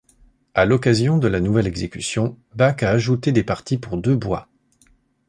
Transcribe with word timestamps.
À 0.55 0.65
l'occasion 0.65 1.19
de 1.19 1.27
la 1.27 1.39
nouvelle 1.39 1.67
exécution, 1.67 2.35
Bach 2.55 2.77
a 2.81 2.89
ajouté 2.89 3.31
des 3.31 3.43
parties 3.43 3.77
pour 3.77 3.97
deux 3.97 4.15
bois. 4.15 4.47